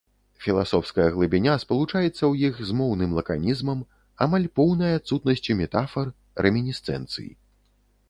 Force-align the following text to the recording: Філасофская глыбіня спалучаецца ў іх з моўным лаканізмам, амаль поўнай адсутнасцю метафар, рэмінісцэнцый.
Філасофская 0.43 1.03
глыбіня 1.15 1.53
спалучаецца 1.63 2.13
ў 2.13 2.33
іх 2.49 2.55
з 2.71 2.79
моўным 2.81 3.13
лаканізмам, 3.19 3.85
амаль 4.29 4.51
поўнай 4.59 4.91
адсутнасцю 5.03 5.61
метафар, 5.65 6.13
рэмінісцэнцый. 6.49 7.35